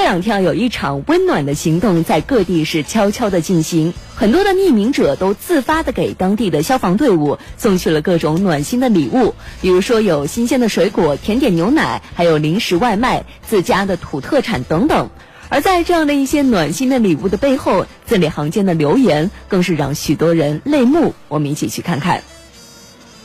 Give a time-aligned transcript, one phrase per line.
[0.00, 15.10] 这两天，有一场温暖的行动在各地是悄悄的进行，很多的匿名者都自发的给当地的消防队伍送去了各种暖心的礼物，比如说有新鲜的水果、甜点、牛奶，还有零食外卖、自家的土特产等等。
[15.50, 21.14] 而在这样的一些暖心的礼物的背后，字里行间的留言更是让许多人泪目。
[21.28, 22.22] 我们一起去看看。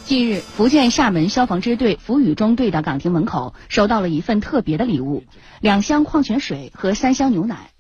[0.06, 5.24] 近日，福建厦门消防支队福屿中队的岗亭门口收到了一份特别的礼物：
[5.62, 7.72] 两箱矿泉水和三箱牛奶。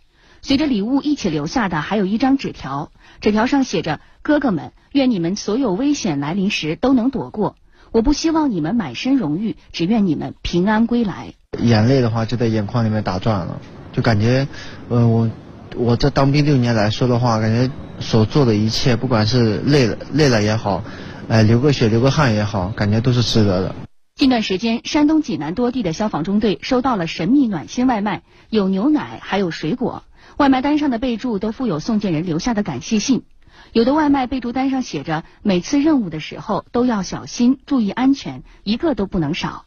[0.42, 2.90] 随着礼物一起留下的还有一张纸条，
[3.22, 7.58] 纸条上写着：“哥哥们，愿你们所有危险来临时都能躲过。
[7.92, 13.62] 我不希望你们满身荣誉，只愿你们平安归来。”眼泪的话就在眼眶里面打转了，
[13.94, 14.48] 就感觉，
[14.90, 15.30] 呃，我
[15.76, 20.84] 我这当兵六年来说的话，感觉所做的一切，不管是累了累了也好。
[21.28, 23.76] 哎，流个血、流个汗也好，感觉都是值得的。
[24.16, 30.04] 近段时间，山东济南多地的消防中队收到了神秘暖心外卖，有牛奶，还有水果。
[30.38, 33.24] 外卖单上的备注都附有送件人留下的感谢信。
[33.72, 39.66] 有的外卖备注单上写着：“每次任务的时候都要小心，注意安全，一个都不能少。”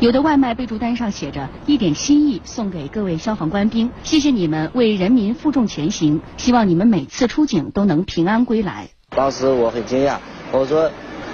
[0.00, 10.18] 有的外卖备注单上写着：“一点心意送给各位消防官兵，谢谢你们为人民负重前行，希望你们每次出警都能平安归来。”当时我很惊讶。
[10.50, 10.90] 我说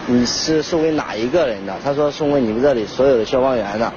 [0.07, 1.75] 你是送给哪一个人的？
[1.83, 3.93] 他说送给你们这里所有的消防员的。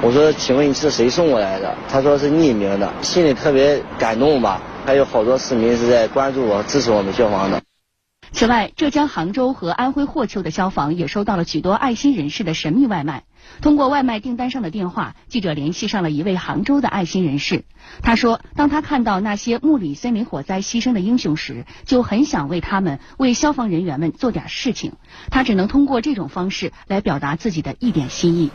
[0.00, 1.74] 我说请问你是谁送过来的？
[1.88, 4.60] 他说是匿名的，心里特别感动吧。
[4.84, 7.60] 还有好多市民是在关注我、支持我们消防的。
[8.32, 13.24] 此外，浙江杭州和安徽霍邱的消防也收到了许多爱心人士的神秘外卖。
[13.60, 17.64] 通过外卖订单上的电话，记者联系上了一位杭州的爱心人士。
[18.02, 24.94] 他说，当他看到那些木里森林火灾牺牲的英雄时，就很想为他们、为消防人员们做点事情。
[25.30, 28.50] 他只能通过这种方式来表达自己的一点心意。